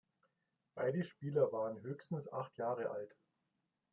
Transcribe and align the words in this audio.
Beide 0.73 1.03
Spieler 1.03 1.51
waren 1.51 1.79
höchstens 1.83 2.27
acht 2.33 2.57
Jahre 2.57 2.89
alt. 2.89 3.15